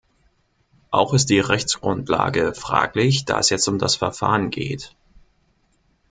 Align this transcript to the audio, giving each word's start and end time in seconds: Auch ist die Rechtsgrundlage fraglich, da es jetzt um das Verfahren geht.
Auch 0.89 1.13
ist 1.13 1.27
die 1.27 1.39
Rechtsgrundlage 1.39 2.55
fraglich, 2.55 3.25
da 3.25 3.37
es 3.37 3.51
jetzt 3.51 3.67
um 3.67 3.77
das 3.77 3.95
Verfahren 3.97 4.49
geht. 4.49 4.95